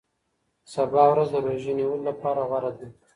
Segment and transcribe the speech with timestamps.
[0.73, 2.87] سبا ورځ د روژې نیولو لپاره غوره ده.